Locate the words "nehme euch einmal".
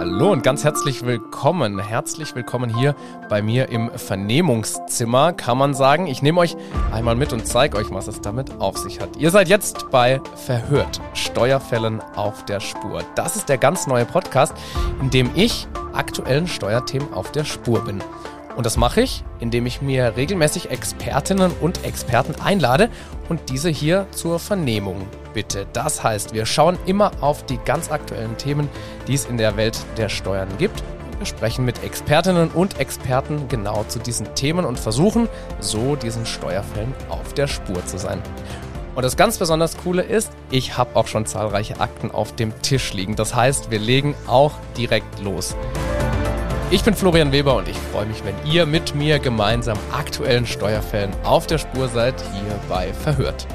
6.22-7.16